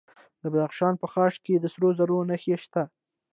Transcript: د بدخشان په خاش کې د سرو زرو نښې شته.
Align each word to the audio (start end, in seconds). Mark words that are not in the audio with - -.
د 0.41 0.43
بدخشان 0.53 0.93
په 1.01 1.07
خاش 1.13 1.35
کې 1.45 1.55
د 1.59 1.65
سرو 1.73 1.89
زرو 1.99 2.17
نښې 2.29 2.55
شته. 2.63 2.83